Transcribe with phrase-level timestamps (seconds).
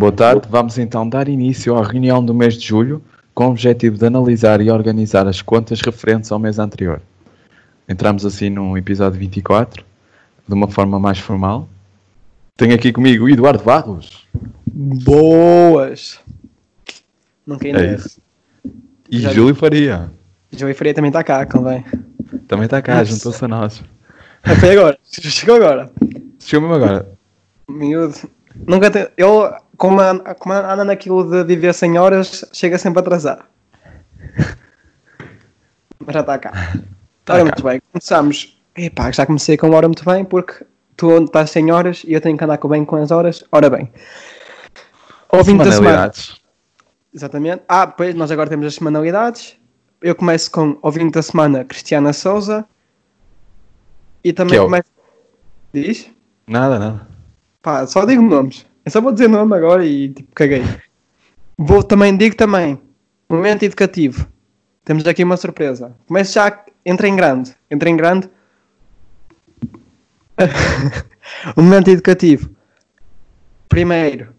[0.00, 3.04] Boa tarde, vamos então dar início à reunião do mês de julho
[3.34, 7.02] com o objetivo de analisar e organizar as contas referentes ao mês anterior.
[7.86, 9.84] Entramos assim no episódio 24,
[10.48, 11.68] de uma forma mais formal.
[12.56, 14.26] Tenho aqui comigo o Eduardo Barros.
[14.72, 16.18] Boas!
[17.46, 18.22] Não quem É isso.
[19.10, 20.10] E Já Júlio Faria.
[20.50, 21.84] Júlio Faria também está cá, convém.
[22.48, 23.84] Também está cá, juntou-se a nós.
[24.60, 25.92] Foi agora, chegou agora.
[26.38, 27.06] Chegou mesmo agora.
[27.68, 28.16] Miúdo.
[28.54, 29.10] Nunca te...
[29.16, 29.98] Eu, como,
[30.38, 33.44] como anda naquilo de viver sem horas, chega sempre atrasado.
[35.98, 36.52] Mas já está cá.
[37.22, 37.50] Tá Ora, cá.
[37.50, 37.82] muito bem.
[37.92, 38.60] Começamos.
[38.74, 40.64] Epá, já comecei com uma hora muito bem, porque
[40.96, 43.44] tu estás sem horas e eu tenho que andar bem com as horas.
[43.52, 43.92] Ora bem.
[45.30, 46.10] Ouvinte da semana.
[47.14, 47.62] Exatamente.
[47.68, 49.56] Ah, pois nós agora temos as semanalidades.
[50.00, 52.64] Eu começo com ouvinte da semana, Cristiana Souza.
[54.24, 54.90] E também é começo.
[55.72, 56.10] Diz?
[56.46, 57.09] Nada, nada.
[57.62, 58.66] Pá, só digo nomes.
[58.84, 60.62] Eu só vou dizer nome agora e tipo, caguei.
[61.58, 62.80] Vou também, digo também,
[63.28, 64.26] momento educativo.
[64.84, 65.94] Temos aqui uma surpresa.
[66.06, 67.54] Começo já, entra em grande.
[67.70, 68.30] Entra em grande.
[71.56, 72.50] o momento educativo.
[73.68, 74.34] Primeiro,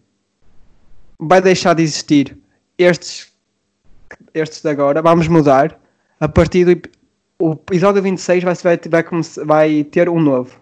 [1.19, 2.37] vai deixar de existir
[2.77, 3.31] estes,
[4.33, 5.01] estes de agora.
[5.01, 5.79] Vamos mudar.
[6.19, 6.89] A partir do
[7.39, 9.03] o episódio 26 vai, vai, vai,
[9.45, 10.59] vai ter um novo.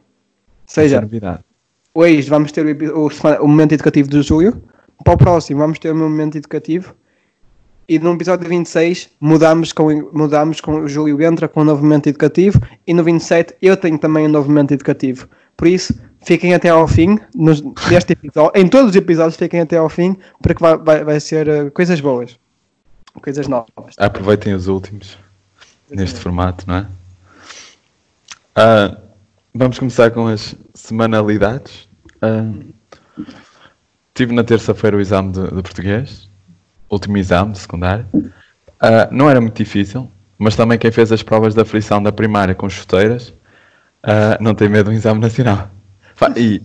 [0.65, 1.05] Seja,
[1.93, 3.09] hoje vamos ter o, o,
[3.41, 4.61] o, momento educativo de julho.
[5.03, 6.95] Para o próximo vamos ter o momento educativo.
[7.87, 12.07] E no episódio 26 mudamos com, mudamos com o Júlio entra com um novo momento
[12.07, 12.59] educativo.
[12.85, 15.27] E no 27 eu tenho também um novo momento educativo.
[15.57, 18.51] Por isso, fiquem até ao fim nos, deste episódio.
[18.55, 21.99] Em todos os episódios fiquem até ao fim, porque vai, vai, vai ser uh, coisas
[21.99, 22.37] boas.
[23.21, 23.95] Coisas novas.
[23.97, 25.17] Aproveitem os últimos
[25.89, 26.87] neste formato, não é?
[28.55, 29.08] Uh,
[29.53, 31.87] vamos começar com as semanalidades.
[32.21, 32.73] Uh,
[34.13, 36.29] tive na terça-feira o exame de, de, português,
[36.89, 38.05] último exame de secundário.
[38.13, 42.55] Uh, não era muito difícil, mas também quem fez as provas da frição da primária
[42.55, 43.33] com chuteiras
[44.39, 45.69] não tem medo do exame nacional.
[46.37, 46.61] E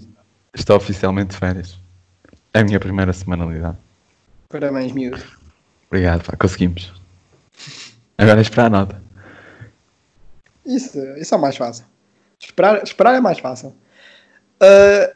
[0.54, 1.78] estou oficialmente de férias.
[2.52, 3.76] É a minha primeira semanalidade.
[4.48, 5.20] Parabéns, miúdo.
[5.88, 6.92] Obrigado, pá, conseguimos.
[8.16, 9.02] Agora é esperar a nota.
[10.64, 11.84] Isso, isso é mais fácil.
[12.44, 13.74] Esperar, esperar é mais fácil.
[14.62, 15.14] Uh,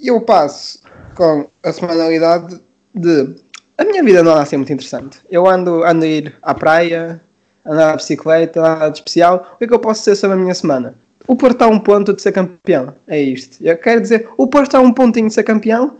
[0.00, 0.80] eu passo
[1.14, 2.60] com a semanalidade
[2.94, 3.36] de.
[3.78, 5.18] A minha vida não anda assim muito interessante.
[5.30, 7.20] Eu ando, ando a ir à praia,
[7.64, 9.52] andar de bicicleta, nada de especial.
[9.54, 10.94] O que é que eu posso dizer sobre a minha semana?
[11.26, 12.94] O Porto está a um ponto de ser campeão.
[13.06, 13.62] É isto.
[13.62, 15.98] Eu quero dizer, o Porto está a um pontinho de ser campeão.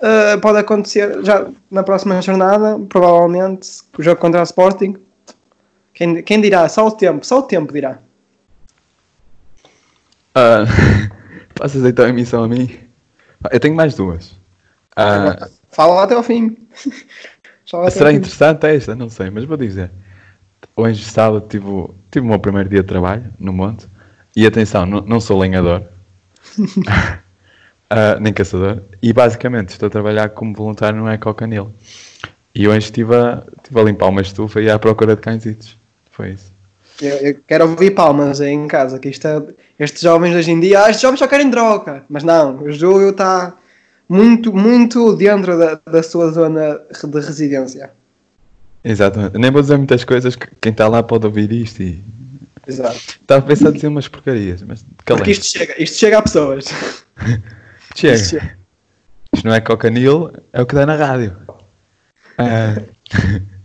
[0.00, 4.96] Uh, pode acontecer já na próxima jornada, provavelmente, o jogo contra a Sporting.
[5.92, 6.68] Quem, quem dirá?
[6.68, 7.98] Só o tempo, só o tempo dirá.
[10.38, 11.10] Uh,
[11.54, 12.78] passas então a emissão a mim?
[13.50, 14.32] Eu tenho mais duas.
[14.96, 16.56] Uh, Fala lá até ao fim.
[17.90, 18.94] será interessante esta?
[18.94, 19.90] Não sei, mas vou dizer.
[20.74, 21.66] Hoje, sábado, tive,
[22.10, 23.86] tive o meu primeiro dia de trabalho no monte.
[24.34, 25.82] E atenção, não, não sou lenhador,
[26.58, 26.60] uh,
[28.20, 28.82] nem caçador.
[29.02, 31.72] E basicamente estou a trabalhar como voluntário no Ecocanil.
[32.54, 35.76] E hoje estive a, estive a limpar uma estufa e à procura de cãezitos.
[36.10, 36.52] Foi isso.
[37.00, 39.42] Eu, eu, quero ouvir palmas aí em casa, que isto é,
[39.78, 42.04] estes jovens hoje em dia, ah, estes jovens só querem droga.
[42.08, 43.56] Mas não, o Júlio está
[44.08, 47.90] muito, muito dentro da, da sua zona de residência.
[48.82, 49.38] Exatamente.
[49.38, 52.02] Nem vou dizer muitas coisas que quem está lá pode ouvir isto e.
[52.66, 52.96] Exato.
[52.96, 55.20] Estava a pensar dizer umas porcarias, mas calma.
[55.20, 56.66] Porque isto chega, isto chega a pessoas.
[57.94, 58.14] chega.
[58.14, 58.56] Isto, chega.
[59.32, 61.36] isto não é cocanil, é o que dá na rádio.
[62.38, 62.88] Uh...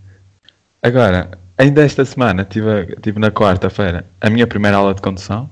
[0.81, 5.49] Agora, Ainda esta semana tive, tive na quarta-feira a minha primeira aula de condução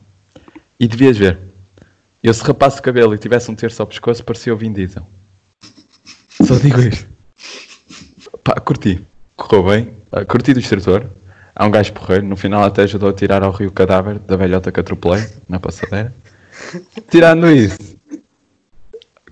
[0.80, 1.38] e devias ver.
[2.24, 5.08] Eu se rapasse o cabelo e tivesse um terço ao pescoço parecia o Vin Diesel.
[6.30, 7.08] Só digo isto.
[8.44, 9.06] Pá, curti.
[9.36, 9.94] Correu bem.
[10.12, 11.06] Uh, curti do instrutor.
[11.56, 12.26] Há um gajo porreiro.
[12.26, 15.60] No final até ajudou a tirar ao rio o cadáver da velhota que atropelei na
[15.60, 16.14] passadeira.
[17.10, 17.98] Tirando isso,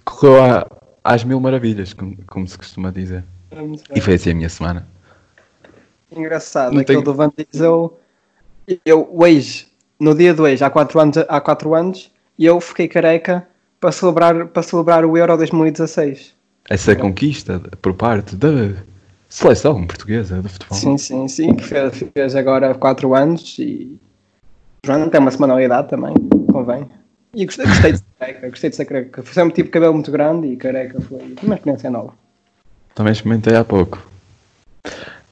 [0.04, 0.68] correu a,
[1.04, 3.24] às mil maravilhas, como, como se costuma dizer.
[3.96, 4.88] E foi assim a minha semana.
[6.20, 7.02] Engraçado, não tenho...
[7.02, 8.00] do Van Diesel.
[8.86, 9.68] Eu, hoje,
[10.00, 13.48] no dia de hoje, há 4 anos, há quatro anos, eu fiquei careca
[13.80, 16.36] para celebrar, para celebrar o Euro 2016.
[16.70, 18.74] Essa é conquista por parte da
[19.28, 20.78] seleção portuguesa de futebol.
[20.78, 23.98] Sim, sim, sim, que fez, fez agora 4 anos e
[24.86, 26.14] João tem uma semanalidade também,
[26.52, 26.88] convém.
[27.34, 29.24] E gostei, gostei de ser careca, gostei de ser careca.
[29.24, 32.14] Sempre tive cabelo muito grande e careca foi uma experiência nova.
[32.96, 34.09] Também experimentei há pouco.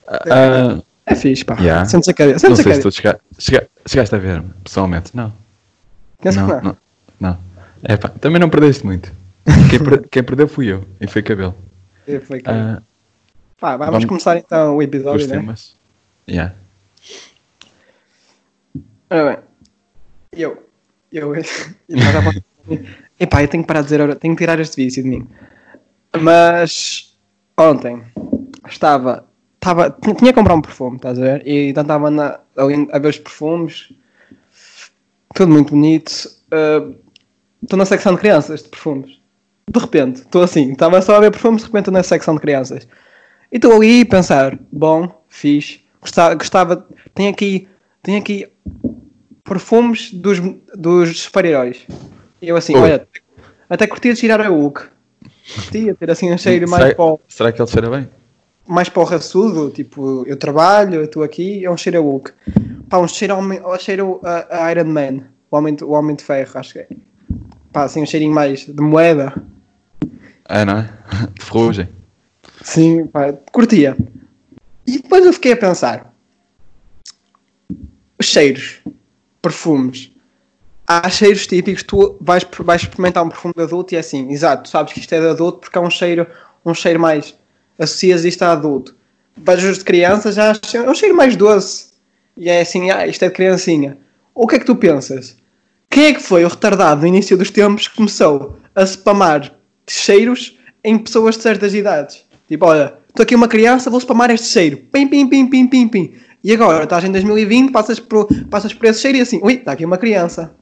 [0.08, 1.58] Uh, é fixe, pá.
[1.60, 1.86] Yeah.
[1.86, 2.40] Sentes a cadeira.
[2.40, 5.16] Sentes não sei se tu chega, chega, chegaste a ver pessoalmente.
[5.16, 5.34] Não.
[6.24, 6.78] Não, não, não.
[7.20, 7.38] não.
[7.84, 9.12] É, pá, também não perdeste muito.
[9.70, 11.56] Quem, per, quem, perdeu fui eu e foi cabelo.
[12.08, 12.58] E foi cair.
[12.58, 12.82] Ah,
[13.60, 15.36] Pá, vamos, vamos- começar então o os episódio, né?
[15.36, 15.76] temas.
[16.30, 16.56] Yeah.
[19.10, 19.38] Ora bem,
[20.32, 20.70] eu,
[21.12, 21.44] eu, eu
[23.20, 25.28] epá, eu tenho que parar de dizer, tenho que tirar este vício de mim.
[26.18, 27.14] Mas
[27.58, 28.04] ontem
[28.70, 29.27] estava,
[29.60, 31.48] estava tinha tinha que comprar um perfume, estás a ver?
[31.48, 33.92] E então estava ali a ver os perfumes,
[35.34, 36.12] tudo muito bonito.
[36.52, 36.88] ah,
[37.62, 39.20] Estou na secção de crianças de perfumes.
[39.70, 42.40] De repente, estou assim, estava só a ver perfumes, de repente estou na secção de
[42.42, 42.88] crianças.
[43.52, 47.68] E estou ali a pensar, bom, fixe, gostava, gostava tem aqui,
[48.04, 48.48] tem aqui
[49.44, 50.38] perfumes dos,
[50.76, 51.86] dos super-heróis.
[52.42, 53.08] E eu assim, olha,
[53.70, 54.84] até curtia de tirar a Hulk.
[55.56, 58.08] Curtia ter assim um cheiro mais será, o- será que ele cheira bem?
[58.68, 62.32] Mais para o raçudo, tipo, eu trabalho, eu estou aqui, é um cheiro a Hulk.
[62.90, 66.24] Pá, um cheiro, ao cheiro a, a Iron Man, o homem, de- o homem de
[66.24, 66.88] ferro, acho que é.
[67.72, 69.34] Pá, assim um cheirinho mais de moeda.
[70.50, 70.90] É, não é?
[71.38, 71.90] De ferrugem.
[72.64, 73.96] Sim, pá, curtia.
[74.86, 76.14] E depois eu fiquei a pensar.
[78.20, 78.80] Os cheiros,
[79.42, 80.12] perfumes.
[80.88, 84.70] Há cheiros típicos, tu vais, vais experimentar um perfume de adulto e é assim, exato,
[84.70, 86.26] sabes que isto é de adulto porque é um cheiro,
[86.66, 87.36] um cheiro mais,
[87.80, 88.96] associas isto a adulto.
[89.36, 91.88] Vais os de criança, já achas- é um cheiro mais doce.
[92.36, 93.98] E é assim, ah, isto é de criancinha.
[94.34, 95.36] O que é que tu pensas?
[95.90, 99.54] Quem é que foi o retardado no início dos tempos que começou a spamar
[99.90, 102.24] cheiros em pessoas de certas idades?
[102.48, 104.78] Tipo, olha, estou aqui uma criança, vou spamar este cheiro.
[104.92, 106.16] Pim, pim, pim, pim, pim, pim.
[106.44, 109.72] E agora, estás em 2020, passas por, passas por esse cheiro e assim, ui, está
[109.72, 110.54] aqui uma criança.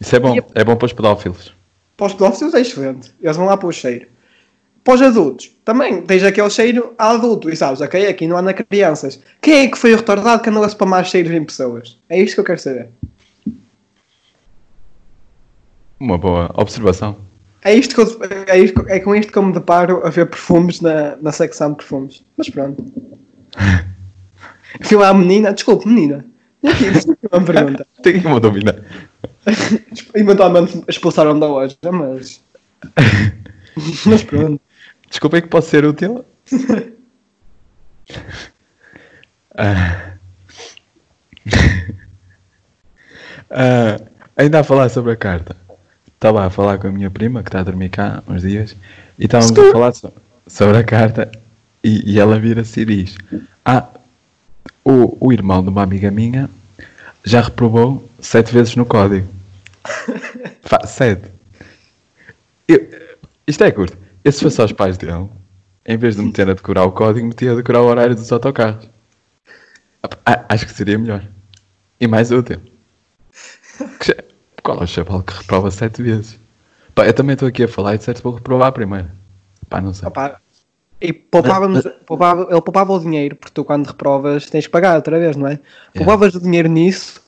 [0.00, 0.34] Isso é bom.
[0.34, 0.50] Yep.
[0.54, 1.52] É bom para os pedófilos.
[1.96, 3.14] Para os pedófilos é excelente.
[3.20, 4.06] Eles vão lá para o cheiro.
[4.86, 7.50] Para os adultos, também tens aquele cheiro a adulto.
[7.50, 9.20] E sabes, ok, aqui não há na crianças.
[9.42, 11.98] Quem é que foi o retardado que andou a spamar cheiros em pessoas?
[12.08, 12.90] É isto que eu quero saber.
[15.98, 17.16] Uma boa observação.
[17.64, 20.26] É, isto que eu, é, isto, é com isto que eu me deparo a ver
[20.26, 22.24] perfumes na, na secção de perfumes.
[22.36, 22.84] Mas pronto.
[24.82, 26.24] Fui lá a menina, desculpe, menina.
[26.62, 26.84] E aqui,
[27.32, 27.84] uma pergunta.
[28.04, 28.86] Tenho aqui uma dúvida.
[30.14, 32.40] Eventualmente expulsaram da loja, mas.
[34.06, 34.58] Mas pronto.
[35.08, 36.24] Desculpem que posso ser útil.
[39.56, 40.12] Ah.
[43.50, 44.00] Ah,
[44.36, 45.56] ainda a falar sobre a carta.
[46.14, 48.74] Estava a falar com a minha prima, que está a dormir cá uns dias,
[49.18, 50.12] e estávamos a falar so-
[50.46, 51.30] sobre a carta,
[51.82, 53.16] e, e ela vira-se e diz:
[53.64, 53.86] Ah,
[54.84, 56.50] o, o irmão de uma amiga minha
[57.24, 59.28] já reprovou sete vezes no código.
[60.62, 61.30] Fa- sete.
[62.66, 62.88] Eu-
[63.46, 63.96] isto é curto.
[64.26, 65.28] Eu se fosse aos pais dele,
[65.86, 68.90] em vez de meter a decorar o código, metia a decorar o horário dos autocarros.
[70.24, 71.22] Ah, Acho que seria melhor.
[72.00, 72.60] E mais útil.
[74.64, 76.40] Qual é o chaval que reprova sete vezes?
[76.92, 79.14] Pá, eu também estou aqui a falar e de certo vou reprovar a primeira.
[79.68, 80.08] Pá, não sei.
[80.08, 80.40] Opa,
[81.00, 85.20] e poupávamos, poupava, ele poupava o dinheiro, porque tu quando reprovas tens que pagar outra
[85.20, 85.60] vez, não é?
[85.94, 87.22] Poupavas o dinheiro nisso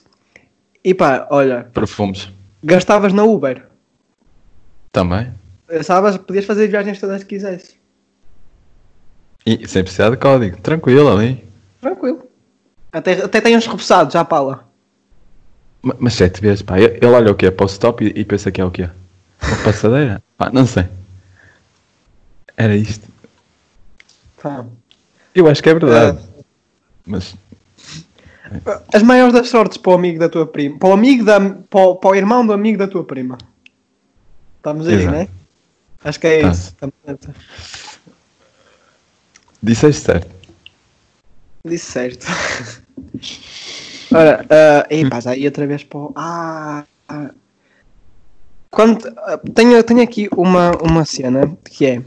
[0.83, 2.29] e pá, olha, Perfumes.
[2.61, 3.69] gastavas na Uber.
[4.91, 5.38] Também.
[5.83, 7.77] Sabes, podias fazer viagens todas que quisesse.
[9.45, 10.57] E sem precisar de código.
[10.61, 11.45] Tranquilo ali.
[11.81, 12.23] Tranquilo.
[12.93, 14.65] Até, até tem uns repousados já para lá.
[15.83, 16.79] Ma- Mas sete vezes, pá.
[16.81, 17.51] Ele olha o quê?
[17.51, 18.89] Para o stop e, e pensa que é o quê?
[19.43, 20.23] Uma passadeira?
[20.37, 20.85] Pá, não sei.
[22.57, 23.07] Era isto.
[24.43, 24.65] Pá.
[25.35, 26.19] Eu acho que é verdade.
[27.07, 27.37] Mas
[28.93, 30.79] As maiores das sortes para o amigo da tua prima.
[30.79, 31.39] Para o amigo da.
[31.41, 33.39] Para o, para o irmão do amigo da tua prima.
[34.57, 35.11] Estamos aí, Exato.
[35.15, 35.29] não é?
[36.05, 36.51] Acho que é Tá.
[36.51, 36.69] isso.
[36.69, 36.95] Estamos-
[39.63, 40.31] disseste certo.
[41.65, 42.27] Disse certo.
[44.15, 46.13] Ora, uh, epá, já ia outra vez para o.
[46.17, 46.85] Ah!
[47.09, 47.31] ah.
[48.71, 52.03] Quando, ah, tenho, tenho aqui uma, uma cena que é.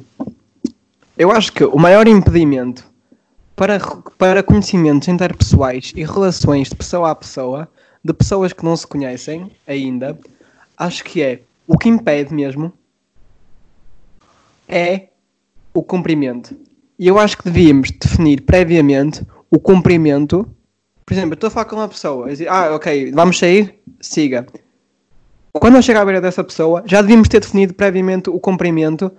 [1.17, 2.83] Eu acho que o maior impedimento
[3.55, 3.79] para,
[4.17, 7.67] para conhecimentos interpessoais e relações de pessoa a pessoa,
[8.03, 10.17] de pessoas que não se conhecem ainda,
[10.77, 12.73] acho que é o que impede mesmo
[14.71, 15.09] é
[15.73, 16.55] o cumprimento.
[16.97, 20.47] E eu acho que devíamos definir previamente o cumprimento.
[21.05, 23.75] Por exemplo, eu estou a falar com uma pessoa e dizer, ah, ok, vamos sair,
[23.99, 24.47] siga.
[25.51, 29.11] Quando eu chegar à beira dessa pessoa, já devíamos ter definido previamente o cumprimento,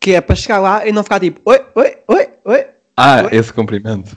[0.00, 2.66] que é para chegar lá e não ficar tipo, oi, oi, oi, oi.
[2.96, 3.28] Ah, Oi?
[3.32, 4.16] esse cumprimento.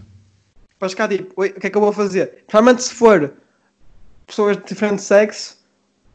[0.79, 2.45] Para chegar tipo, oi, o que é que eu vou fazer?
[2.47, 3.33] Realmente se for
[4.25, 5.57] pessoas de diferente sexo,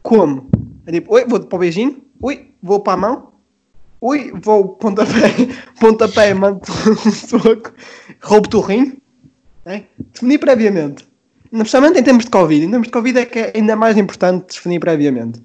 [0.01, 0.49] como?
[0.85, 3.31] É tipo, oi, vou para o beijinho, ui, vou para a mão,
[4.05, 5.31] ui, vou pontapé,
[5.79, 7.73] pontapé, mando um soco,
[8.21, 9.01] roubo-te o rim.
[9.65, 9.83] É?
[10.13, 11.07] Definir previamente.
[11.51, 12.65] Especialmente em termos de Covid.
[12.65, 15.41] Em termos de Covid é que é ainda mais importante definir previamente.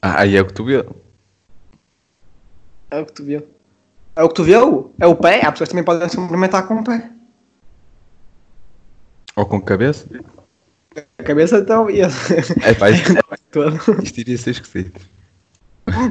[0.00, 0.84] Ah, aí é o que tu vê.
[2.90, 3.42] É o que tu viu.
[4.16, 4.94] É o cotovelo?
[5.00, 5.44] É o pé?
[5.44, 7.10] Há pessoas que também podem se cumprimentar com o pé.
[9.34, 10.06] Ou com cabeça?
[11.18, 12.06] A cabeça então ia.
[12.62, 12.90] É pá,
[14.02, 15.00] isto, iria ser esquisito.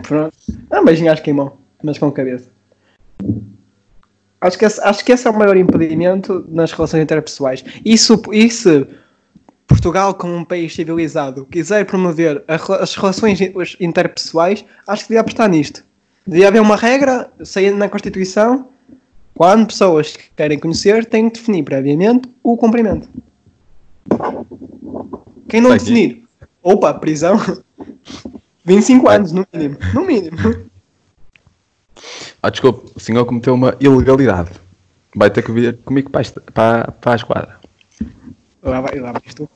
[0.01, 0.35] Pronto.
[0.69, 2.49] Ah, beijinho acho que em mão, mas com cabeça.
[4.41, 7.63] Acho que, esse, acho que esse é o maior impedimento nas relações interpessoais.
[7.85, 8.85] Isso, e se
[9.67, 13.39] Portugal, como um país civilizado, quiser promover a as relações
[13.79, 15.83] interpessoais, acho que devia apostar nisto.
[16.27, 18.67] Devia haver uma regra, saindo na Constituição,
[19.35, 23.09] quando pessoas que querem conhecer têm que definir previamente o cumprimento.
[25.47, 25.85] Quem não aqui.
[25.85, 26.23] definir,
[26.61, 27.37] opa, prisão,
[28.65, 29.77] 25 anos no mínimo.
[29.93, 30.37] No mínimo.
[32.43, 34.51] Ah, desculpe, o senhor cometeu uma ilegalidade.
[35.15, 37.55] Vai ter que vir comigo para a, est- para, para a esquadra.
[38.61, 39.49] Lá vai, lá vais tu.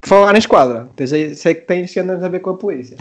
[0.00, 2.96] Por falar em esquadra, tens aí- sei que tens cenas a ver com a polícia.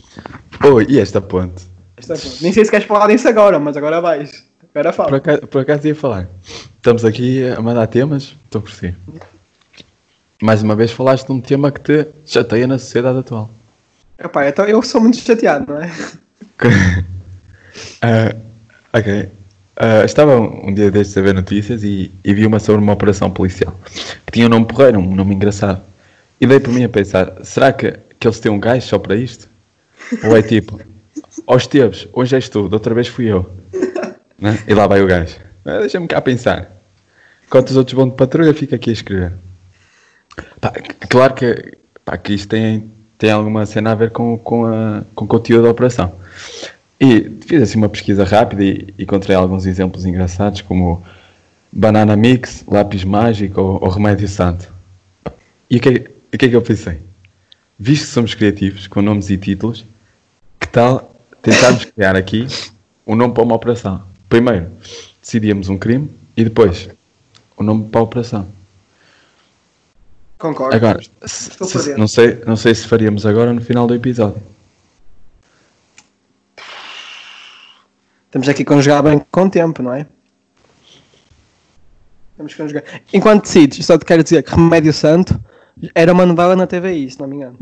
[0.63, 1.65] Oi, e esta ponte?
[1.96, 2.34] Esta boa.
[2.41, 4.44] Nem sei se queres falar disso agora, mas agora vais.
[4.74, 5.17] Agora Por fala.
[5.17, 6.27] acaso, por acaso ia falar.
[6.77, 8.96] Estamos aqui a mandar temas, estou por si.
[10.41, 13.50] Mais uma vez falaste de um tema que te chateia na sociedade atual.
[14.17, 15.91] Epá, então eu sou muito chateado, não é?
[18.01, 18.36] Ah,
[18.94, 19.29] ok.
[19.79, 23.29] Ah, estava um dia destes a ver notícias e, e vi uma sobre uma operação
[23.29, 23.79] policial
[24.25, 25.82] que tinha um nome porreiro, um nome engraçado.
[26.41, 29.15] E dei por mim a pensar: será que, que eles têm um gajo só para
[29.15, 29.48] isto?
[30.24, 30.79] Ou é tipo,
[31.46, 33.50] ó Esteves, hoje és tu, da outra vez fui eu.
[34.39, 34.56] Né?
[34.67, 35.36] E lá vai o gajo.
[35.65, 36.72] Ah, Deixa-me cá pensar.
[37.48, 39.34] Enquanto os outros vão de patrulha, fica aqui a escrever.
[40.62, 40.72] Pá,
[41.10, 41.72] claro que,
[42.06, 45.63] pá, que isto tem, tem alguma cena a ver com, com, a, com o conteúdo
[45.63, 46.13] da operação.
[46.99, 51.03] E fiz assim uma pesquisa rápida e encontrei alguns exemplos engraçados, como
[51.71, 54.71] banana mix, lápis mágico ou, ou remédio santo.
[55.69, 56.99] E o que, é- o que é que eu pensei?
[57.77, 59.85] Visto que somos criativos, com nomes e títulos,
[60.59, 62.47] que tal tentarmos criar aqui
[63.05, 64.01] um nome para uma operação?
[64.27, 64.67] Primeiro,
[65.21, 66.89] decidíamos um crime e depois
[67.55, 68.47] o nome para a operação.
[70.39, 70.75] Concordo.
[70.75, 74.41] Agora, se- se- não, sei, não sei se faríamos agora no final do episódio.
[78.38, 80.06] Temos aqui que conjugar bem com o tempo, não é?
[82.38, 82.84] Temos que conjugar.
[83.12, 85.44] Enquanto decides, só te quero dizer que Remédio Santo
[85.96, 87.58] era uma novela na TVI, se não me engano.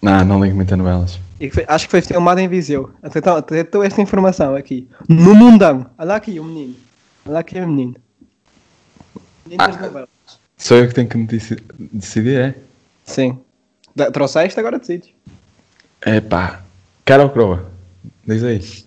[0.00, 1.18] Não, não ligo muito a novelas.
[1.52, 2.92] Foi- acho que foi filmado em Viseu.
[3.02, 4.88] Até então, estou esta informação aqui.
[5.08, 5.90] No mundão.
[5.98, 6.76] Olha aqui o menino.
[7.26, 7.96] Olha aqui o menino.
[9.44, 9.80] Menino das Ah.
[9.82, 10.08] novelas.
[10.56, 11.60] Sou eu que tenho que me deci-
[11.92, 12.54] decidir, é?
[13.04, 13.36] Sim.
[13.96, 15.08] Da- Trouxeste, agora decides.
[16.02, 16.62] É pá,
[17.04, 17.68] cara ou croa?
[18.24, 18.85] Diz aí.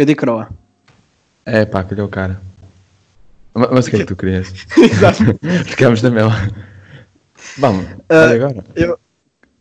[0.00, 0.48] Eu digo Croa.
[1.44, 2.40] É pá, calhou cara.
[3.52, 4.50] Ma- Mas o que é que tu querias?
[4.78, 5.18] Exato.
[5.68, 6.50] Ficamos na mesma.
[7.58, 8.64] Vamos, olha agora.
[8.74, 8.98] Eu...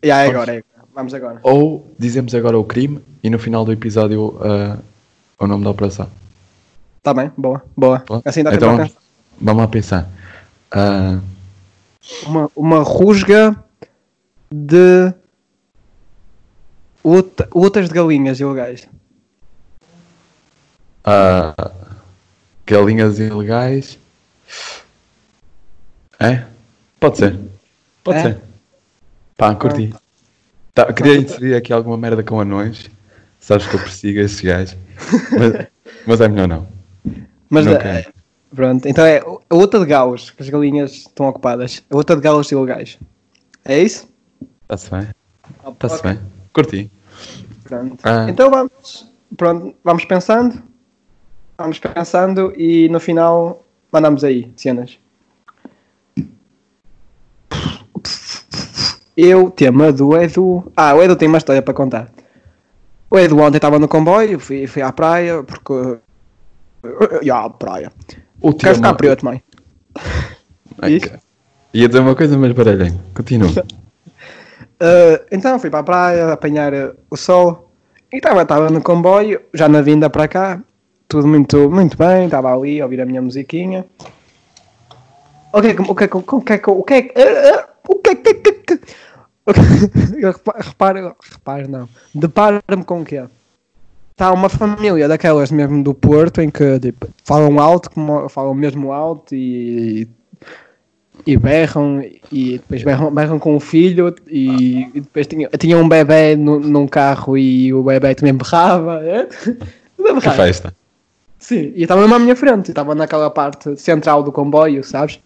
[0.01, 0.87] Yeah, é agora, é agora.
[0.95, 1.39] Vamos agora.
[1.43, 4.77] Ou dizemos agora o crime e no final do episódio ah,
[5.37, 6.09] o nome da operação.
[7.03, 7.99] Tá bem, boa, boa.
[8.07, 8.21] Boa?
[8.23, 8.97] Assim dá então a vamos,
[9.41, 10.09] vamos lá pensar.
[10.71, 11.19] Ah,
[12.25, 13.61] uma, uma rusga
[14.49, 15.13] de
[17.03, 18.87] lutas de galinhas ilegais.
[21.03, 21.71] Ah,
[22.65, 23.97] galinhas ilegais.
[26.19, 26.43] É?
[26.99, 27.39] Pode ser.
[28.03, 28.21] Pode É?
[28.23, 28.41] ser.
[29.37, 29.93] Pá, curti.
[30.73, 32.89] Tá, queria inserir aqui alguma merda com anões.
[33.39, 34.77] Sabes que eu persigo esses gajos.
[35.37, 35.67] Mas,
[36.05, 36.67] mas é melhor não.
[37.49, 38.13] Mas Não eh, quero.
[38.53, 41.81] pronto, então é a luta de galos, que as galinhas estão ocupadas.
[41.89, 42.99] A luta de galos ilegais.
[43.65, 44.07] É isso?
[44.63, 45.07] Está-se bem.
[45.71, 46.19] Está-se Ok, bem.
[46.53, 46.91] Curti.
[47.63, 47.97] Pronto.
[48.03, 48.27] Ah.
[48.29, 50.61] Então vamos, pronto, vamos pensando.
[51.59, 54.97] Vamos pensando e no final mandamos aí cenas.
[59.17, 60.71] Eu, tema do Edu.
[60.73, 62.09] Ah, o Edu tem uma história para contar.
[63.11, 65.99] O Edu ontem estava no comboio, fui, fui à praia, porque.
[67.21, 67.91] Já, à praia.
[68.39, 69.25] O Quero ficar tema- preto,
[71.01, 71.19] cara.
[71.73, 72.93] Ia dizer uma coisa, mas baralhei.
[73.13, 73.49] Continua.
[73.49, 76.71] Uh, então fui para a praia apanhar
[77.11, 77.69] o sol
[78.13, 80.63] e estava no comboio, já na vinda para cá,
[81.09, 83.83] tudo muito, muito bem, estava ali a ouvir a minha musiquinha.
[85.51, 87.01] O que é que o que é que o que é que o que é
[87.01, 87.11] que
[87.89, 88.79] o que é que que- que-
[90.61, 93.23] reparo, reparo não, deparo-me com o quê?
[94.11, 97.89] Está uma família daquelas mesmo do Porto em que tipo, falam alto,
[98.29, 100.07] falam mesmo alto e
[101.25, 102.01] e berram
[102.31, 106.59] e depois berram, berram com o filho e, e depois tinha, tinha um bebê no,
[106.59, 109.03] num carro e o bebê também berrava.
[109.03, 109.27] É?
[109.99, 110.73] Que festa.
[111.39, 115.19] Sim, e estava mesmo à minha frente, estava naquela parte central do comboio, sabes?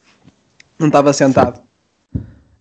[0.79, 1.59] Não estava sentado.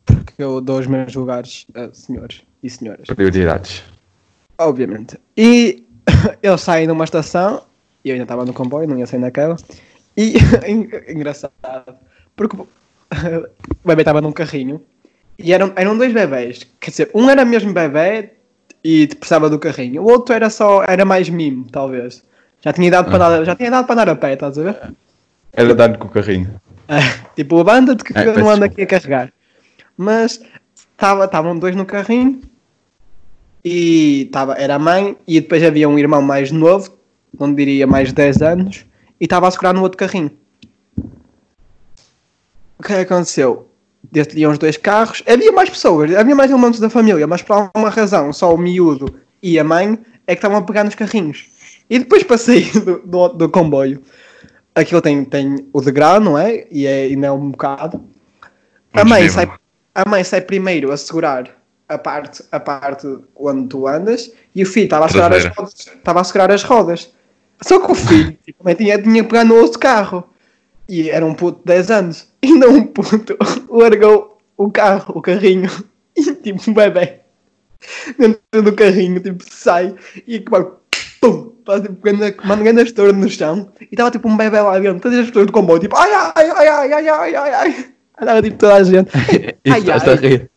[0.04, 3.82] Porque eu dou os meus lugares a senhores e senhoras, Prioridades.
[4.58, 5.18] obviamente.
[5.36, 5.84] E
[6.42, 7.62] eles saem de uma estação
[8.04, 9.56] E eu ainda estava no comboio, não ia sair naquela.
[10.16, 10.34] E
[11.08, 11.52] engraçado,
[12.34, 12.66] porque o
[13.84, 14.80] bebê estava num carrinho
[15.38, 16.66] e eram, eram dois bebés.
[16.80, 18.30] Quer dizer, um era mesmo bebê
[18.82, 22.24] e precisava do carrinho, o outro era só, era mais mimo, talvez.
[22.64, 24.94] Já tinha idade para andar, já tinha idade para andar a pé, estás a ver?
[25.52, 26.60] Era dar-lhe com o carrinho.
[26.88, 27.00] É,
[27.34, 29.32] tipo, a banda de que É, eu não ando aqui a carregar.
[29.96, 30.40] Mas
[30.96, 32.40] estavam dois no carrinho
[33.64, 36.96] e tava, era a mãe e depois havia um irmão mais novo,
[37.38, 38.86] não diria mais de 10 anos,
[39.20, 40.30] e estava a segurar no outro carrinho.
[42.78, 43.68] O que é que aconteceu?
[44.10, 47.88] Desde os dois carros, havia mais pessoas, havia mais elementos da família, mas por alguma
[47.88, 51.46] razão, só o miúdo e a mãe é que estavam a pegar nos carrinhos.
[51.88, 54.02] E depois passei do, do, do comboio.
[54.74, 56.66] Aquilo tem, tem o degrau, não é?
[56.70, 58.02] E é, ainda é um bocado.
[58.92, 59.50] A mãe, sai,
[59.94, 61.50] a mãe sai primeiro a segurar
[61.88, 65.74] a parte, a parte onde tu andas e o filho estava a segurar as rodas.
[65.74, 67.12] Estava a segurar as rodas.
[67.60, 70.24] Só que o filho tipo, também tinha, tinha que pegar no outro carro.
[70.88, 72.32] E era um puto de 10 anos.
[72.44, 73.38] E não um puto
[73.70, 75.70] largou o carro, o carrinho.
[76.16, 77.22] E tipo um bebê
[78.18, 79.94] dentro do carrinho, tipo, sai
[80.26, 80.66] e vai
[81.20, 85.18] pum, tipo uma grande estouro no chão e estava tipo um bebê lá dentro, todas
[85.18, 87.86] as pessoas do comboio, tipo, ai ai ai ai ai ai ai ai
[88.20, 89.10] andava tipo toda a gente,
[89.64, 90.50] E ai estás a ai, rir.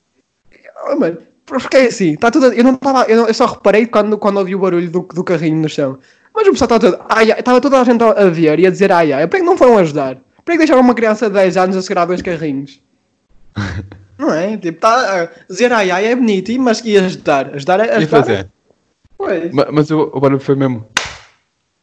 [0.87, 3.85] Oh, mano, porque é assim, tá tudo, eu não estava, eu, não- eu só reparei
[3.87, 5.97] quando, quando ouvi o barulho do, do carrinho no chão,
[6.33, 8.69] mas o pessoal estava todo, ai ai, estava toda a gente a ver e a
[8.69, 10.17] dizer ai ai, por que não foram ajudar?
[10.43, 12.79] Por que deixaram uma criança de 10 anos a segurar dois carrinhos?
[14.17, 14.55] Não é?
[14.55, 17.53] Tipo, tá, dizer ai ai é bonito, e- mas e ajudar?
[17.55, 18.19] Ajudar é E ajudar.
[18.23, 18.47] fazer?
[19.17, 19.49] Foi.
[19.51, 20.85] Ma- Mas o, o barulho foi mesmo.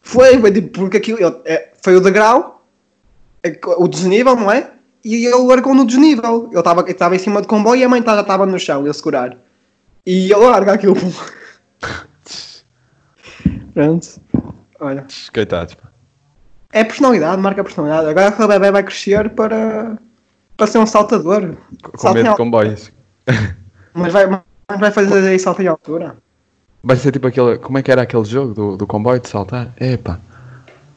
[0.00, 2.66] Foi, tipo, porque aquilo ele- é, foi o degrau,
[3.42, 4.70] é, o desnível, não é?
[5.04, 6.48] E ele largou no desnível.
[6.52, 9.36] Ele estava em cima do comboio e a mãe estava no chão, a segurar.
[10.06, 10.96] E ele larga aquilo.
[13.74, 14.08] Pronto.
[14.80, 15.06] Olha.
[15.32, 15.74] Coitados.
[15.74, 15.88] pá.
[16.72, 18.08] É personalidade, marca personalidade.
[18.08, 19.98] Agora aquele bebê vai crescer para,
[20.56, 21.56] para ser um saltador.
[21.82, 22.92] Com Salto medo de al- comboios.
[23.94, 26.16] Mas vai, mas vai fazer aí salto em altura.
[26.82, 27.58] Vai ser tipo aquele.
[27.58, 29.72] Como é que era aquele jogo do, do comboio de saltar?
[29.80, 30.18] Epá.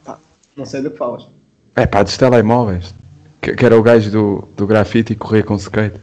[0.04, 0.18] Pá,
[0.56, 1.28] não sei do que falas.
[1.74, 2.94] É pá, dos telemóveis.
[3.40, 6.00] Que, que era o gajo do, do grafite e corria com skate.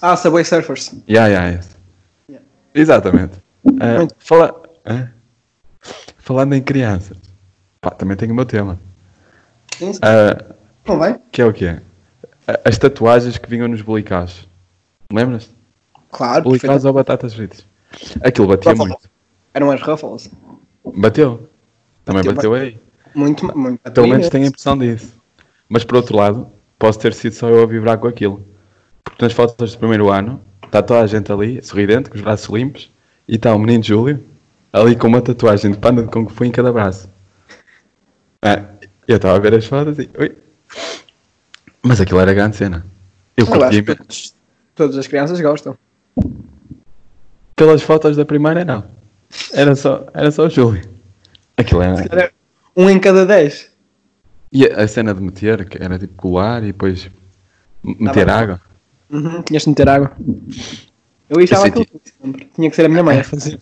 [0.00, 0.94] Ah, Subway Surfers.
[1.08, 1.70] Ya, ya, esse.
[2.28, 2.46] Yeah.
[2.74, 3.32] Exatamente.
[3.64, 4.14] Muito.
[4.18, 4.54] fala...
[4.86, 5.10] Hã?
[6.18, 7.16] Falando em crianças.
[7.80, 8.78] Pá, também tenho o meu tema.
[9.76, 10.00] Sim, sim.
[10.86, 11.18] Não vai?
[11.32, 11.78] que é o quê?
[12.46, 14.46] Ah, As tatuagens que vinham nos bolicaus.
[15.12, 15.50] Lembras-te?
[16.10, 17.64] Claro, Bolicaus ou batatas fritas.
[18.22, 18.88] Aquilo batia Ruffles.
[18.88, 19.10] muito.
[19.54, 20.30] Eram as Ruffles.
[20.96, 21.48] Bateu.
[22.04, 22.78] Também Bateu, bateu aí.
[23.14, 23.90] Muito, muito.
[23.90, 25.12] Pelo menos tenho a impressão disso.
[25.68, 26.48] Mas por outro lado,
[26.78, 28.44] posso ter sido só eu a vibrar com aquilo.
[29.04, 32.48] Porque nas fotos do primeiro ano, está toda a gente ali, sorridente, com os braços
[32.48, 32.90] limpos,
[33.26, 34.22] e está o menino Júlio,
[34.72, 37.08] ali com uma tatuagem de panda de Kung Fu em cada braço.
[38.42, 38.64] Ah,
[39.06, 40.08] eu estava a ver as fotos e.
[40.18, 40.36] Ui.
[41.82, 42.86] Mas aquilo era grande cena.
[43.36, 43.82] Eu curti
[44.74, 45.76] todas as crianças gostam.
[47.60, 48.82] Pelas fotos da primeira, não.
[49.52, 50.80] Era só, era só o Júlio.
[51.58, 52.06] Aquilo era.
[52.10, 52.32] Era
[52.74, 53.70] um em cada dez.
[54.50, 57.10] E a a cena de meter, que era tipo colar e depois
[57.84, 58.62] meter água.
[59.10, 60.10] Uhum, tinhas de meter água.
[61.28, 61.86] Eu Eu aquilo
[62.22, 62.48] sempre.
[62.56, 63.58] Tinha que ser a minha mãe a fazer.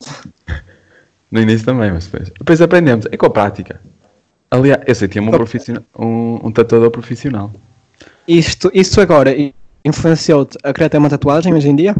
[1.33, 3.05] No início também, mas depois, depois aprendemos.
[3.11, 3.81] É com a prática.
[4.49, 7.51] Aliás, eu sei, tinha um, profissional, um, um tatuador profissional.
[8.29, 9.35] Isto, isto agora
[9.85, 11.97] influenciou-te a querer ter uma tatuagem hoje em dia?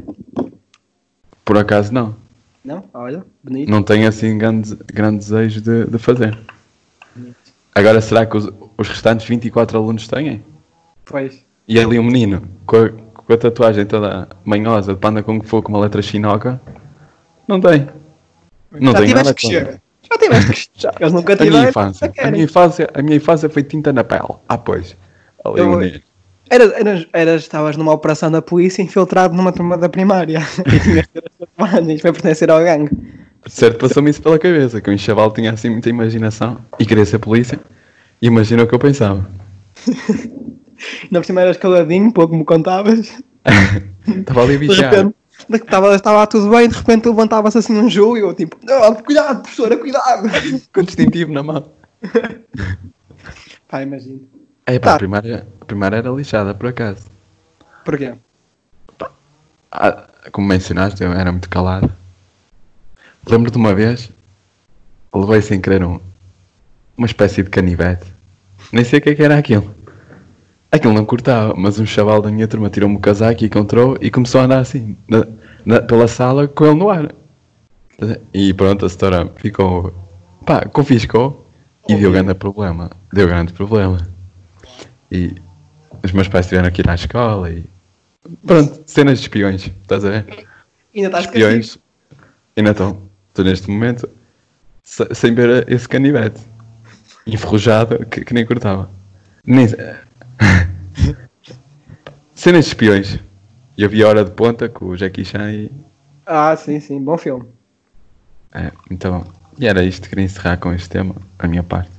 [1.49, 2.15] Por acaso, não.
[2.63, 2.85] Não?
[2.93, 3.71] Olha, bonito.
[3.71, 6.39] Não tenho assim grande, grande desejo de, de fazer.
[7.75, 10.45] Agora, será que os, os restantes 24 alunos têm?
[11.07, 11.43] Pois.
[11.67, 15.63] E ali um menino com a, com a tatuagem toda manhosa de panda Kung Fu
[15.63, 16.61] com uma letra chinoca?
[17.49, 17.89] Não tem.
[18.71, 19.83] Não Já tem nada tiveste que contra.
[20.03, 20.95] Já tiveste que chegar.
[21.01, 21.69] Eles nunca A minha tiveram.
[21.71, 22.13] infância.
[22.15, 24.35] já A minha infância, a minha infância foi tinta na pele.
[24.47, 24.95] Ah, pois.
[25.43, 26.01] Ali Eu- um menino.
[26.51, 30.41] Eras, eras, eras, estavas numa operação da polícia infiltrado numa turma da primária.
[30.67, 32.91] E tinhas que ter as tatuagens para pertencer ao gangue.
[33.47, 37.19] Certo, passou-me isso pela cabeça, que um chaval tinha assim muita imaginação e queria ser
[37.19, 37.59] polícia.
[38.21, 39.29] Imagina o que eu pensava.
[41.13, 43.13] Por cima eras caladinho, pouco me contavas.
[44.07, 45.15] Estava ali repente,
[45.53, 49.43] estava, estava tudo bem, de repente levantava-se assim um jogo e eu tipo, "Ah, cuidado,
[49.43, 50.29] professora, cuidado.
[50.73, 51.71] Com distintivo na mão.
[53.69, 54.21] Pá, imagino.
[54.69, 54.95] É pá, Tá.
[54.95, 57.07] a, primeira, a primeira era lixada, por acaso.
[57.85, 58.13] Porquê?
[59.73, 61.91] Ah, como mencionaste, eu era muito calado.
[63.27, 64.11] Lembro de uma vez,
[65.15, 65.99] levei sem querer um,
[66.97, 68.07] uma espécie de canivete.
[68.73, 69.75] Nem sei o que é que era aquilo.
[70.71, 74.11] Aquilo não cortava, mas um chaval da minha turma tirou-me o casaco e encontrou e
[74.11, 75.27] começou a andar assim, na-
[75.65, 77.11] na- pela sala com ele no ar.
[78.35, 79.95] E pronto, a setora ficou.
[80.45, 81.47] pá, confiscou
[81.89, 82.91] E deu grande problema.
[83.13, 83.99] Deu grande problema.
[85.11, 85.35] E
[86.03, 87.65] os meus pais tiveram que ir à escola e.
[88.47, 90.47] Pronto, cenas de espiões, estás a ver?
[90.95, 91.79] Ainda estás Espiões.
[92.57, 93.03] Ainda estão.
[93.29, 94.09] Estou neste momento
[94.83, 96.41] se- sem ver esse canivete.
[97.27, 98.91] Enferrujado que, que nem cortava.
[99.45, 99.67] Nem...
[102.35, 103.19] cenas de espiões.
[103.77, 105.71] E eu vi a hora de ponta com o Jackie Chan e.
[106.27, 107.47] Ah, sim, sim, bom filme.
[108.53, 109.25] É, então.
[109.59, 111.91] E era isto que queria encerrar com este tema, a minha parte.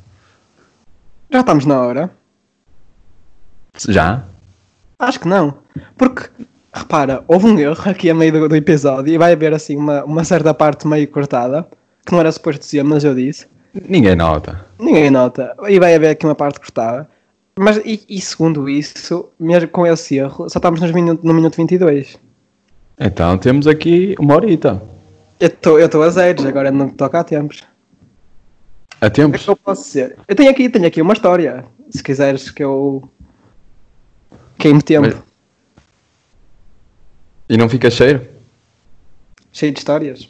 [1.32, 2.12] Já estamos na hora.
[3.88, 4.23] Já?
[4.97, 5.55] Acho que não.
[5.97, 6.29] Porque,
[6.73, 10.03] repara, houve um erro aqui a meio do, do episódio e vai haver assim uma,
[10.03, 11.67] uma certa parte meio cortada,
[12.05, 13.47] que não era suposto dizer, mas eu disse.
[13.88, 14.65] Ninguém nota.
[14.79, 15.55] Ninguém nota.
[15.67, 17.08] E vai haver aqui uma parte cortada.
[17.58, 21.58] Mas, e, e segundo isso, mesmo com esse erro, só estamos nos minuto, no minuto
[21.58, 22.17] 22.
[22.99, 24.82] Então temos aqui uma horita.
[25.39, 27.63] Eu estou a zeros, agora não toca a tempos.
[28.99, 29.43] A O que é tempos?
[29.43, 30.17] que eu posso ser?
[30.27, 31.63] Eu tenho aqui, tenho aqui uma história.
[31.89, 33.10] Se quiseres que eu
[34.60, 35.08] queime tempo.
[35.08, 35.24] Mas-
[37.50, 38.28] E não fica cheiro?
[39.52, 40.30] Cheio de histórias.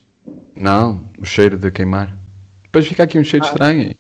[0.56, 2.16] Não, o cheiro de queimar.
[2.64, 3.94] Depois fica aqui um cheiro estranho.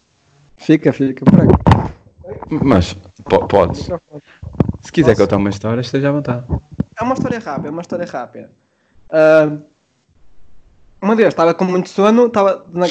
[0.58, 1.26] Fica, fica.
[2.64, 3.90] Mas po- podes.
[4.82, 6.46] Se quiser eu tome uma história, esteja à vontade.
[7.00, 8.52] É uma história rápida, é uma história rápida.
[9.10, 9.58] Ah,
[11.02, 12.88] uma vez estava com muito sono, estava na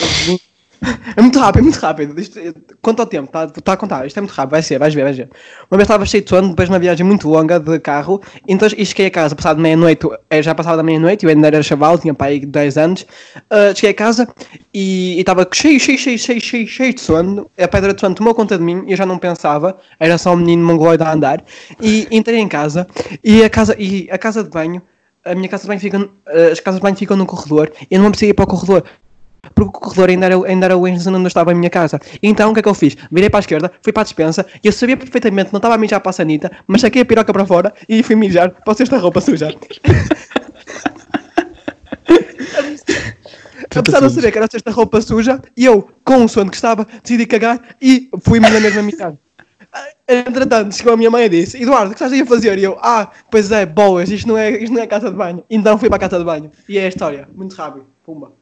[1.16, 2.20] É muito rápido, é muito rápido.
[2.20, 4.06] Isto, é- conta o tempo, está tá a contar.
[4.06, 5.28] Isto é muito rápido, vai ser, vais ver, vais ver.
[5.70, 8.68] Uma vez estava cheio de sono, depois de uma viagem muito longa de carro, então
[8.68, 12.14] cheguei a casa, passado meia-noite, eh, já passava da meia-noite, eu ainda era chaval, tinha
[12.14, 13.06] pai 10 anos.
[13.50, 14.28] Ah, cheguei a casa
[14.72, 17.50] e estava cheio, cheio, cheio, cheio, cheio, cheio de sono.
[17.58, 20.32] A pedra de sono tomou conta de mim e eu já não pensava, era só
[20.34, 21.42] um menino mongoloide a andar.
[21.80, 22.86] E entrei em casa
[23.24, 24.80] e a casa, e a casa de banho,
[25.24, 27.94] a minha casa de banho fica, eh, as casas de banho ficam no corredor, e
[27.94, 28.84] eu não precisei ir para o corredor
[29.54, 32.00] porque o corredor ainda era, ainda era o enzo onde eu estava a minha casa.
[32.22, 32.96] Então o que é que eu fiz?
[33.10, 35.78] Virei para a esquerda, fui para a despensa e eu sabia perfeitamente, não estava a
[35.78, 38.74] mijar para a sanita, mas saquei a piroca para fora e fui mijar para o
[38.74, 39.54] cesto da roupa suja.
[43.74, 46.86] Apesar de eu saber que era da roupa suja, eu, com o sono que estava,
[47.02, 49.14] decidi cagar e fui-me na mesma mijar.
[49.72, 52.58] Ah, Entretanto, chegou a minha mãe e disse: Eduardo, o que estás aí a fazer?
[52.58, 55.44] E eu, ah, pois é, boas, isto não é, isto não é casa de banho.
[55.50, 56.50] Então fui para a casa de banho.
[56.68, 57.86] E é a história, muito rápido.
[58.04, 58.32] Pumba.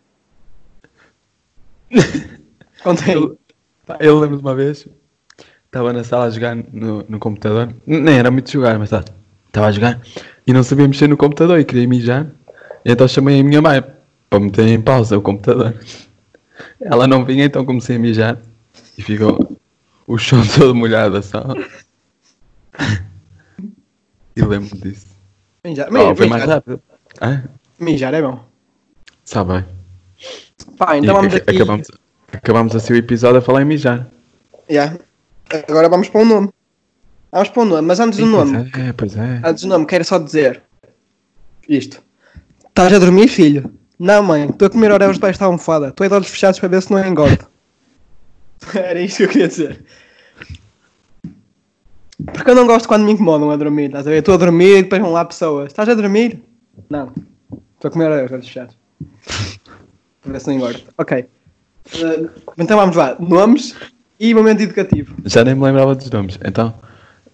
[2.82, 3.14] Contei.
[3.14, 3.38] Eu,
[4.00, 4.86] eu lembro de uma vez,
[5.66, 9.04] estava na sala a jogar no, no computador, nem era muito jogar, mas estava
[9.46, 10.00] estava a jogar
[10.46, 12.26] e não sabia mexer no computador e queria mijar.
[12.84, 13.82] Então chamei a minha mãe
[14.28, 15.74] para meter em pausa o computador.
[16.80, 18.38] Ela não vinha, então comecei a mijar
[18.96, 19.56] e ficou
[20.06, 21.42] o chão todo molhado só.
[24.36, 25.06] E lembro disso.
[25.64, 26.82] Mijar, Oh, foi mais mijar, rápido.
[27.20, 27.42] Ah,
[27.78, 28.44] mijar é bom.
[29.24, 29.75] sabe bem.
[30.76, 31.56] Pá, E então vamos ac- aqui.
[31.56, 31.88] acabamos,
[32.32, 34.06] acabamos assim o episódio a falar em mijar.
[34.70, 34.98] Yeah.
[35.68, 36.50] Agora vamos para o nome.
[37.32, 39.40] Vamos para o nome, mas antes do nome, Pois é, pois é.
[39.44, 40.62] antes do nome, quero só dizer
[41.68, 42.02] isto.
[42.68, 43.70] Estás a dormir, filho?
[43.98, 45.88] Não, mãe, estou a comer oreos debaixo da almofada.
[45.88, 47.46] Estou a de olhos fechados para ver se não engordo.
[48.74, 49.84] Era isto que eu queria dizer.
[52.32, 54.18] Porque eu não gosto quando me incomodam a dormir, estás a ver?
[54.18, 55.66] Estou a dormir e depois vão lá pessoas.
[55.68, 56.42] Estás a dormir?
[56.88, 57.12] Não.
[57.74, 58.76] Estou a comer de olhos fechados.
[60.26, 60.74] Para ver se não.
[60.98, 61.18] Ok.
[61.18, 63.16] Eh, então vamos lá.
[63.18, 63.74] Nomes
[64.18, 65.14] e momento educativo.
[65.24, 66.38] Já nem me lembrava dos nomes.
[66.44, 66.74] Então,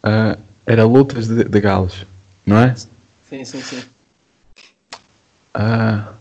[0.02, 2.06] ah, era lutas de, de galos,
[2.46, 2.74] não é?
[3.28, 3.82] Sim, sim, sim.
[5.54, 6.12] Ah,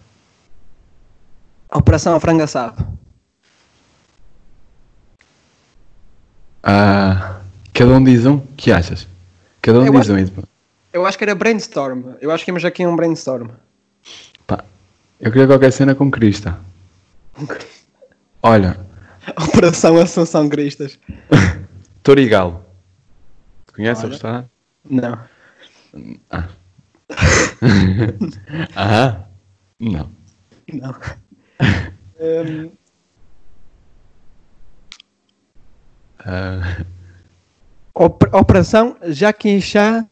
[1.74, 2.86] Operação Frango Assado.
[6.64, 7.42] ah,
[7.74, 9.08] cada um diz um, que achas?
[9.62, 10.20] Cada um Eu diz acho- um.
[10.20, 10.46] e depois-
[10.94, 12.14] Eu acho que era brainstorm.
[12.20, 13.50] Eu acho que temos aqui um brainstorm.
[15.22, 16.60] Eu queria qualquer cena com Crista.
[18.42, 18.80] Olha,
[19.48, 20.98] Operação Assunção Cristas.
[22.04, 22.66] Touro Galo.
[23.74, 24.50] Conhece o restaurante?
[24.84, 25.20] Não.
[26.30, 26.50] Ah.
[28.76, 29.26] ah,
[29.80, 30.12] não.
[30.74, 30.96] Não.
[32.20, 32.72] Hum,
[36.24, 36.84] Ah,
[37.96, 40.06] Op- Operação Jaquinchá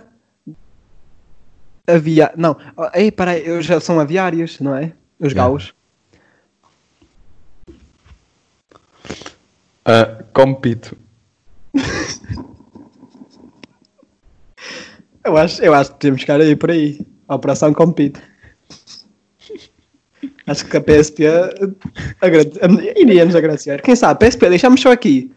[1.87, 2.31] Avia...
[2.35, 2.57] Não.
[2.93, 4.93] Ei, peraí, eu já são aviários, não é?
[5.19, 5.73] Os galos.
[9.85, 10.97] ah, compito.
[15.23, 17.05] Eu acho, eu acho que temos que ir aí por aí.
[17.27, 18.19] Operação Compite.
[20.47, 21.25] Acho que a PSP
[22.19, 22.51] agrade...
[22.95, 23.81] iria-nos agradecer.
[23.81, 25.31] Quem sabe, PSP, deixamos só aqui.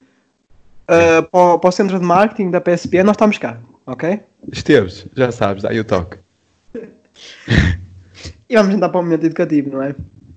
[0.88, 4.20] uh, para, o, para o centro de marketing da PSP, nós estamos cá, ok?
[4.50, 6.16] Esteves, já sabes, dá aí o toque.
[8.52, 9.94] E vamos andar para o momento educativo, não é?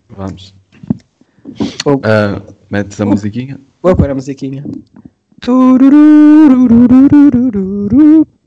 [0.07, 0.53] Vamos.
[1.85, 3.59] Uh, metes a musiquinha?
[3.83, 4.63] Vou pôr a musiquinha.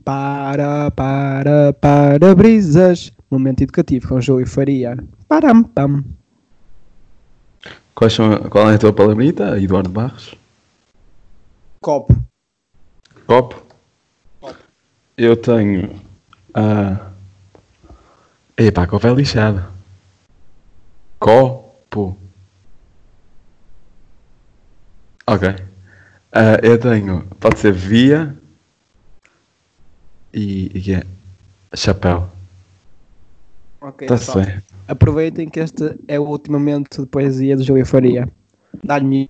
[0.03, 3.11] Para, para, para brisas.
[3.29, 4.97] Momento educativo com João e Faria.
[5.27, 6.03] Param, pam.
[7.93, 10.33] Quais são, qual é a tua palavrita, Eduardo Barros?
[11.79, 12.15] Copo.
[13.27, 13.63] Copo?
[14.41, 14.57] Copo.
[15.15, 15.91] Eu tenho.
[16.57, 17.08] Uh,
[18.59, 19.65] Epá, copo é lixado.
[21.17, 22.17] Copo.
[25.25, 25.47] Ok.
[26.33, 27.25] Ah, eu tenho.
[27.39, 28.35] Pode ser via.
[30.33, 30.69] E.
[30.75, 31.03] e é?
[31.73, 32.29] Chapéu.
[33.79, 34.61] Ok, Está certo.
[34.89, 38.27] Aproveitem que este é o último momento de poesia do e Faria.
[38.83, 39.29] Dá-lhe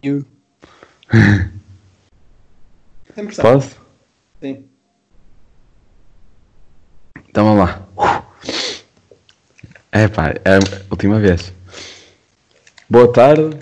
[3.14, 3.44] pressão.
[3.44, 3.80] Posso?
[4.42, 4.66] Sim.
[7.30, 8.29] Então vamos lá.
[9.92, 10.60] É pá, é a
[10.92, 11.52] última vez.
[12.88, 13.58] Boa tarde.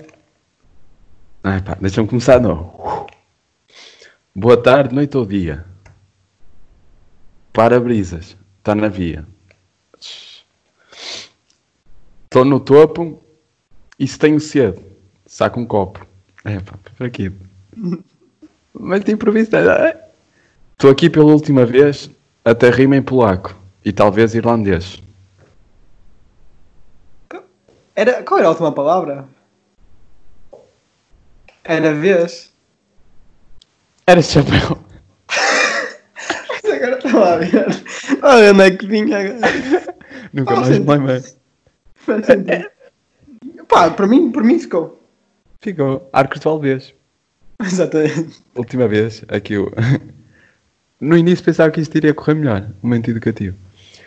[1.42, 3.06] Ai pá, deixa-me começar novo.
[4.34, 5.64] Boa tarde, noite ou dia.
[7.52, 9.26] Para-brisas, está na via.
[12.24, 13.22] Estou no topo
[13.98, 14.82] e se tenho cedo,
[15.24, 16.06] saco um copo.
[16.44, 17.32] É pá, aqui.
[18.74, 19.50] Mas de improviso.
[20.72, 22.10] Estou aqui pela última vez,
[22.44, 25.02] até rima em polaco e talvez irlandês.
[27.98, 29.28] Era, qual era a última palavra?
[31.64, 32.52] Era vez.
[34.06, 34.78] Era chapéu.
[36.62, 37.66] Mas agora estava a ver.
[38.22, 39.96] Olha onde é que vinha agora.
[40.32, 41.24] Nunca Oh, mais me lembrei.
[41.96, 42.70] Faz sentido.
[43.66, 45.02] Pá, para mim, para mim ficou.
[45.60, 46.08] Ficou.
[46.12, 46.94] Arcos de Valdez.
[47.60, 48.40] Exatamente.
[48.54, 49.72] Última vez, aqui o...
[51.00, 52.70] No início pensava que isto iria correr melhor.
[52.80, 53.56] Momento educativo.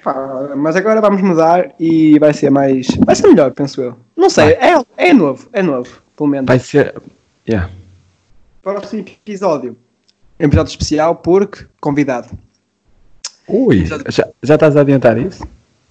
[0.04, 2.88] Pá, mas agora vamos mudar e vai ser mais.
[3.06, 3.98] Vai ser melhor, penso eu.
[4.16, 6.48] Não sei, é, é novo, é novo, pelo menos.
[6.48, 7.00] Vai ser...
[7.48, 7.70] Yeah.
[8.62, 9.78] Próximo episódio.
[10.40, 12.30] Um episódio especial porque convidado.
[13.48, 15.46] Ui, já, já estás a adiantar isso?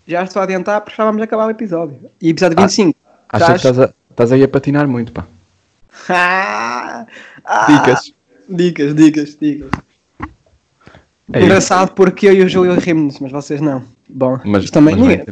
[0.07, 1.99] Já estou a adiantar porque já vamos acabar o episódio.
[2.21, 2.97] E episódio 25.
[3.29, 5.27] Acho que estás, a, estás aí a patinar muito, pá.
[6.09, 7.07] Ah,
[7.45, 8.13] ah, Dicas.
[8.49, 9.71] Dicas, dicas, dicas.
[11.33, 11.47] É isso.
[11.47, 13.85] Engraçado porque eu e o Júlio rimos, mas vocês não.
[14.13, 15.25] Bom, Mas, também mas ninguém.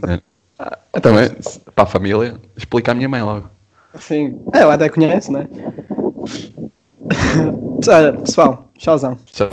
[0.58, 1.30] Ah, eu também,
[1.74, 3.48] para a família, explica à minha mãe logo.
[3.98, 4.40] Sim.
[4.54, 5.48] É, ela até conhece, né?
[7.88, 9.16] Olha, pessoal, tchauzão.
[9.26, 9.48] Tchau.